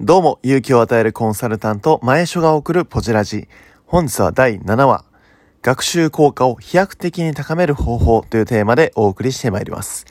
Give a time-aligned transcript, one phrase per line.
[0.00, 3.48] どうも、勇気を与えるコンサルタント、前所が送るポジラジ。
[3.84, 5.04] 本日は第7話、
[5.60, 10.06] 学習効果を飛躍的に高める方法というテーマでお送りしてまいります。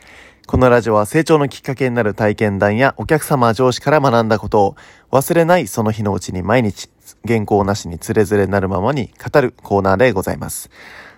[0.46, 4.76] このラジオは成長のきっかけになる体験談やお客様上司から学んだことを
[5.10, 6.90] 忘れないその日のうちに毎日
[7.26, 10.70] 原稿なしにつれづれなるままに語るコーナーでございます。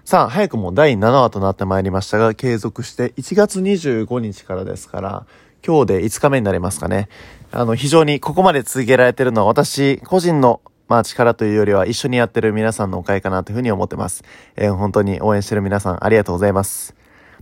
[0.05, 5.25] さあ、早くも第7話となってまいりましたが、継続して1月25日からですから、
[5.65, 7.09] 今日で5日目になりますかね。
[7.51, 14.23] あの、非常にここまで続けられてるのは私個人のまあ力というよりは一緒にやってる皆さんのおかげかなというふうに思ってます。
[14.55, 16.95] えー、本当に応援してる皆さんありがとうございます。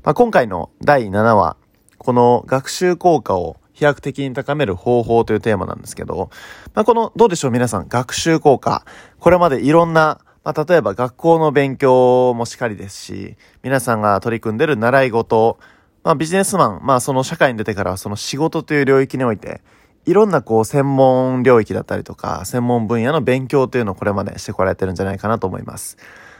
[0.04, 1.58] まあ、今回の第7話、
[1.98, 6.30] この学習効果を飛躍的に高める方法というテーマなんですけど、
[6.74, 8.86] まあ、この、どうでしょう皆さん、学習効果。
[9.20, 15.58] これまでいろんな、まあ、例えば学校の勉強もしっかりですし、皆さんが取り組んでる習い事、
[16.04, 19.62] まあ、ビジネスマン、まあ、その社会に出てからその仕事という領域において、
[20.08, 25.98] いろんなこう専門領域だったりとか、専門分野の勉強というのをこれまでしてこられてるんじゃないかなと思います。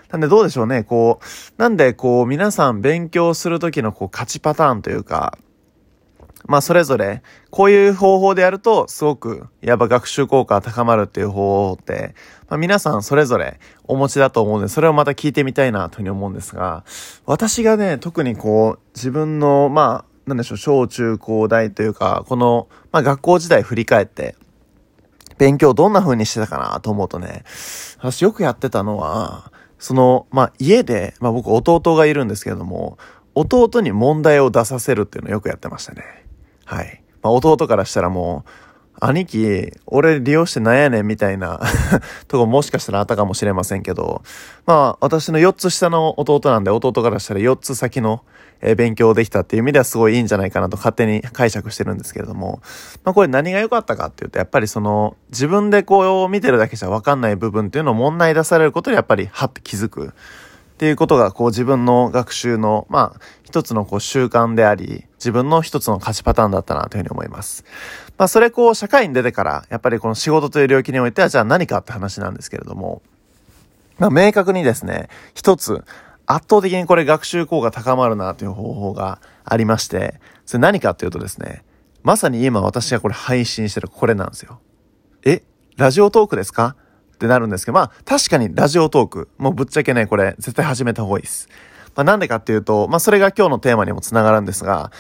[0.10, 5.38] なんでどうでしょうね、こう、なんでこう皆さん勉強するときのこう勝ちパターンというか、
[6.46, 12.16] まあそれぞれ、こういう方法でやると、すごく、やっぱ学習効果が高まるっていう方法って、
[12.48, 16.86] まあ皆さんそれぞれお持ちだと思うんで、それをまた聞いてみたいなというふうに思うんですが、
[17.26, 24.36] 私がね、特にこう、自分の、まあ、なんでしょう、小中高大というか、この、まあ学校時代振り返って、
[25.38, 27.44] 勉強どんな風にしてたかなと思うとね、
[28.00, 32.98] 私よくやってたのは、その、まあ家で、まあ僕弟がいるんですけれども、
[33.36, 36.04] 弟に問題を出させるっていうのをよくやってましたね。
[36.66, 37.04] はい。
[37.22, 38.50] まあ弟からしたらもう、
[39.00, 41.60] 兄貴、俺利用してなんやねんみたいな
[42.28, 44.22] とこもしかしたらあったかもしれませんけど、
[44.66, 48.24] まあ私の4つ下の弟なんで弟からしたら4つ先の
[48.62, 52.62] え勉強できたっていう意味ではすごいいいんじゃないかなと勝手に解釈してるんですけれども、
[53.04, 60.14] まあこれ何が良かったかっていうと、やっぱりその自分でこう見てるだけじゃわかんない部分っていうのを問題出されることでやっぱりはって気づく。
[60.78, 67.66] っていうことが、こう自分の学習の、まあ、一つのこう習慣であり、自分の一つの価値パターンだったなというふうに思います。
[68.20, 73.02] まあ、それこう、社会に出てから、やっぱりこの仕事という領域においては、じゃあ何かって話なんですけれども、
[73.98, 75.84] まあ、明確にですね、一つ、
[76.28, 81.64] 圧倒的にこれ学習効果高まるなという方法がありまして、それ何かっていうとですね、
[82.04, 84.60] まさに今私がこれ配信してるこれなんですよ。
[85.26, 85.42] え？
[85.78, 86.76] ラジオトークですか？
[87.18, 91.50] ってなるんですけど、まあ確かにラジオトーク、もうぶっちゃけね、これ絶対始めた方がいいです。
[91.96, 94.92] まあなんでかっていうと、まあそれが今日のテーマにもつながるんですが、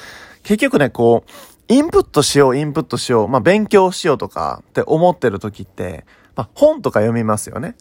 [0.43, 1.31] 結局ね、こう、
[1.67, 6.05] インプットしよう、インプットしよう、まあ勉強しようとかって思ってる時って、
[6.35, 7.75] まあ本とか読みますよね。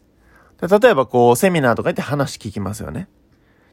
[0.61, 3.07] で例えばこう、セミナーとか行って話聞きますよね。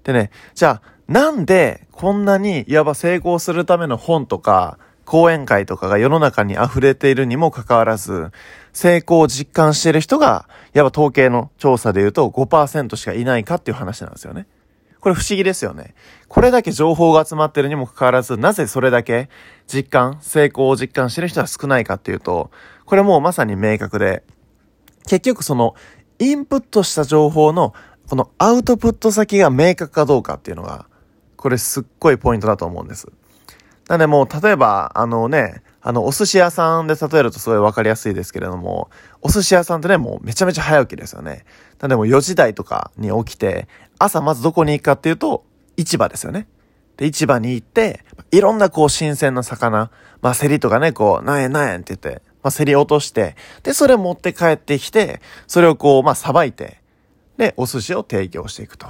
[0.03, 8.31] でね、じゃあ、なんでこんなにいわば成功するための本とか、講演会とかが世の中に溢れているにもかかわらず、
[8.73, 14.47] 成功を実感している人が、やっぱ統計の調査で言うと5%しかいないかっていう話なんですよね。
[15.01, 15.95] これ不思議ですよね。
[16.29, 19.29] これだけ情報が集まってるにもかかわらず、なぜそれだけ
[19.67, 22.51] 実感、成功を実感してる人は少ないかっていうと、
[22.87, 24.23] これもうまさに明確で、
[25.07, 25.75] 結局その、
[26.19, 27.75] インプットした情報の、
[28.09, 30.87] このアウトプット先が明確かどうかっていうのが、
[31.37, 33.13] これすっごいポイントだと思うんです。
[33.89, 38.89] なんでもう、例えば、あのね、あの、お寿司屋さんで例えるとすごいわかりやすいですけれども、
[39.21, 41.45] お寿司屋さんってね、もうめちゃめちゃ早起きですよね。
[41.81, 43.69] なんでも4時台とかに起きて、
[43.99, 45.45] 朝まずどこに行くかっていうと、
[45.77, 46.47] 市場ですよね。
[46.97, 49.91] で、市場に行って、いろんなこう新鮮な魚、
[50.23, 56.81] まあ競りとかね、こう、なんやなんやって言って、まあ競り落として、で、それ持って帰ってきて、それをこう、まあさばいて、
[57.37, 58.87] で、お寿司を提供していくと。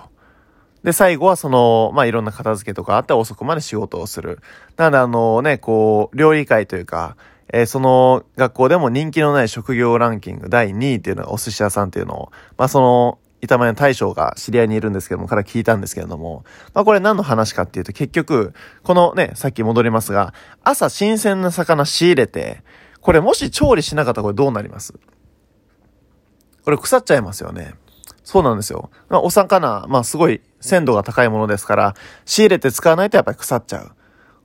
[0.85, 4.41] で、最後はその、まあ、いろんな片付けとかあって遅くまで仕事をする。
[4.77, 7.17] なので、あのね、こう、料理会というか、
[7.53, 22.63] えー、その学校でも人気のない職業ランキング第2位っていうのがお寿司屋さんっていうのを、まあ、その、板前の大将が知り合いにいるんですけども、から聞いたんですけれども、まあこれ何の話かっていうと結局、このね、さっき戻りますが、朝新鮮な魚仕入れて、
[23.03, 24.95] これもし調理しなかったらこれどうなります？
[26.65, 27.75] これ腐っちゃいますよね。
[28.25, 28.91] そうなんですよ。
[29.09, 31.95] まあ、お魚、まあすごい鮮度が高いものですから、
[32.25, 33.93] 仕入れて使わないとやっぱり腐っちゃう。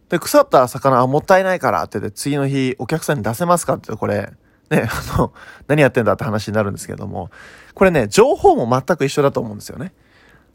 [0.09, 4.33] で、腐った魚、あ、もったいないからって言って、次の日お客さんに出せますかってこれ、
[4.69, 5.33] ね、あの、
[5.67, 7.29] 何やってんだって話になるんですけども、
[7.73, 9.93] これね、情報も全く一緒だと思うんですよね。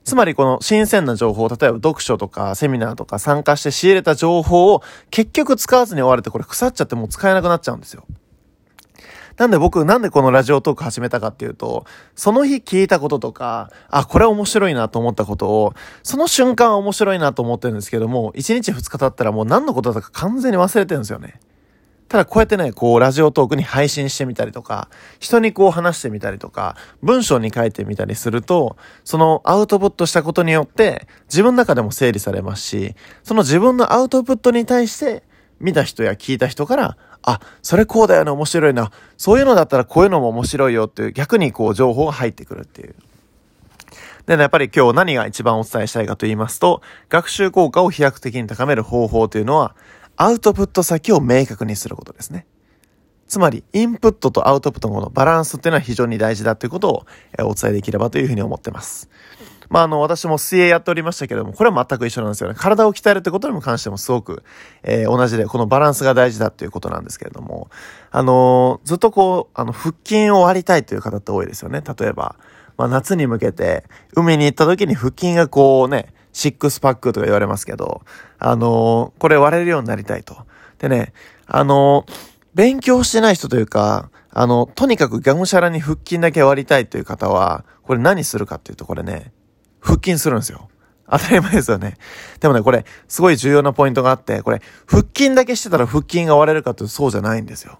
[0.05, 8.05] つまりこの新鮮な情報、例えば読書とかセミナーとか参加して仕入れた情報を結局使わずに終われてこれ腐っちゃってもう使えなくなっちゃうんですよ。
[9.37, 21.41] なんで僕、なんでこのラジオトーク始めたかっていうと、その日聞いたこととか、あ、これ面白いなと思ったことを、その瞬間面白いなと思ってるんですけども、1日2日経ったらもう何のことだか完全に忘れてるんですよね。
[22.09, 24.89] ただこうやってね、こうラジオトークに配信してみたりとか、
[25.19, 32.95] 人にこう話してみたりとか、文章に書いてみたりすると、そのアウトプットしたことによって自分の中でも整理されますし、
[33.25, 35.25] その自分のアウトプットに対して
[35.61, 38.91] 見た人や聞いた人から、あ、それこうだよね、面白いな。
[39.17, 42.95] そういうのだったらこういうのも面白いよっていう逆にこう情報が入ってくるっていう。
[44.27, 49.75] で、ね、やっぱり今日何が一番お伝えしたいかと言いますと、学習効果を飛躍的に高める方法というのは、
[50.17, 52.47] アウトプット先を明確にすることですね。
[53.27, 57.07] つまり、インプットとアウトプットのバランスっていうのは非常に大事だということを
[57.41, 59.09] お伝えできればというふうに思ってます。
[59.69, 62.55] まあ、あの、私も水泳やっておりましたけども、これは全く一緒なんですよね。
[62.59, 64.43] 体を鍛えるってことにも関してもすごく、
[64.83, 67.71] えー、同じで、このバランスが大事だっていうことなんですけれども、
[68.11, 71.83] あのー、ずっとこう、あの、腹筋を割りたいという方って多いですよね。
[71.99, 72.37] 例えば、
[72.77, 73.85] まあ、夏に向けて、
[74.15, 78.03] 海に行った時に腹筋がこうね、シックスパックとか言われますけど、
[78.39, 80.37] あのー、これ割れるようになりたいと。
[80.79, 81.13] でね、
[81.47, 82.05] あの、
[82.55, 89.33] 勉強してない人というか、あの、とにかくがむしゃらに腹筋だけ割りたいという方は、これ何するかっていうと、これね、
[89.85, 90.69] 腹筋するんですよ。
[91.09, 91.99] 当たり前ですよね。
[92.41, 97.79] でもね、これ、すごい重要なポイントがあって、これ、腹筋だけしてたら腹筋が割れるかっていうとそうじゃないんですよ。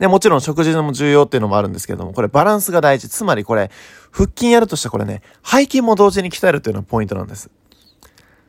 [0.00, 3.08] で、もちろん食事も重要っていうのもあるんですけども、これバランスが大事。
[3.08, 3.70] つまりこれ、
[4.10, 7.50] 腹筋やるとしたらこれね、背筋も同時に鍛えるっていうのがポイントなんです。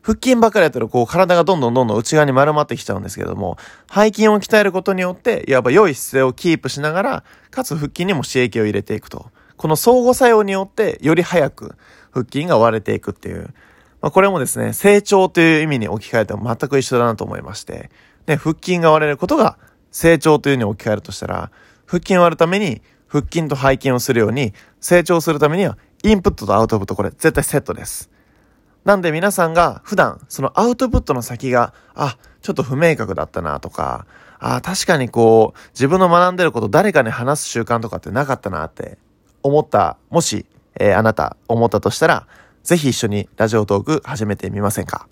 [0.02, 3.58] 腹筋ばっかりやったらこう体がどんどんどんどん内側に丸まってきちゃうんですけども、
[3.94, 9.28] 背筋を鍛えることによって、いわば良い姿勢をキープしながら、かつ腹筋にも刺激を入れていくと。
[9.58, 11.76] この相互作用によって、より早く
[12.12, 13.54] 腹筋が割れていくっていう。
[14.02, 17.90] まあ、これもですね、成長という意味に置き換えても全く一緒だなと思いまして、
[18.25, 19.58] で、腹筋が割れることが
[19.92, 21.52] 成長というに置き換えるとしたら、
[21.86, 28.10] 腹筋を割るために腹筋と背筋をするように、成長するためにはインプットとアウトプットこれ絶対セットです。
[28.84, 34.07] なんで皆さんが普段そのアウトプットの先が、あ、ちょっと不明確だったなとか、
[34.40, 38.98] あ、確かにこう自分の学んでること誰かに話す習慣とかってなかったなって
[39.44, 40.48] 思った、もし
[40.79, 42.27] えー、あなた思ったとしたら、
[42.63, 45.07] ぜひ一緒にラジオトーク始めてみませんか？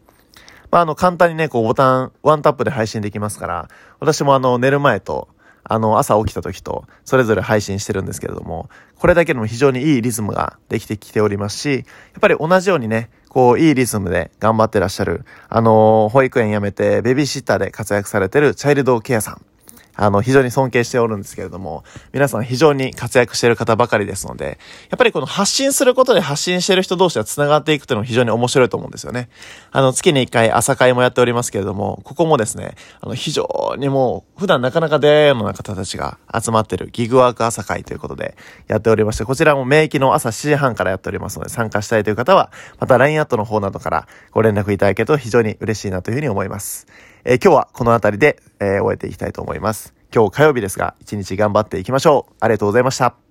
[0.71, 3.69] まあ、あの、簡単にね、こう、ボタン、ワンタップで配信できますから、
[4.00, 5.27] 私もあの、寝る前と、
[5.63, 11.85] あの、朝起きた時と、それぞれ配信してるんですけれども、これだけでも非常にいいリズムができてきておりますし、やっ
[12.21, 19.41] ぱり同じようにね、こう、いいリズムで頑張ってらっしゃる、あの、保育園辞めて、ベビーシッターで活躍されてるチャイルドケアさん。
[20.01, 24.57] あの、非常に尊敬しておるんですけれども、皆さん非常に活躍している方ばかりですので、
[24.90, 29.28] やっぱりこの発信することで発信している人同士は繋がっていくというのも非常に面白いと思うんですよね。
[29.72, 38.38] あの、月に一回朝会もやっておりますけれども、ここもですね、あの、非常にもう、普段なかなか出会えような方たちが集まってるギグワーク朝会ということで
[38.68, 46.88] やっておりまして、こちらも免疫の朝7時半からやっておりますので、参加したいという方は、また LINE アットの方などからご連絡いただけると非常に嬉しいなというふうに思います。
[47.24, 49.94] えー、今日はこの辺りで、えー、終えていきたいと思います。
[50.13, 52.33] 今日火曜日ですが、一日頑張っていきましょう。
[52.39, 53.29] ありがとうございました。